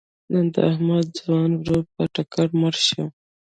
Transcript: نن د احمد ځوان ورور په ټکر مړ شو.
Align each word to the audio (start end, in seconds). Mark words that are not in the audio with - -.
نن 0.31 0.45
د 0.53 0.55
احمد 0.71 1.05
ځوان 1.19 1.51
ورور 1.55 1.83
په 1.95 2.03
ټکر 2.13 2.47
مړ 2.59 2.73
شو. 2.87 3.05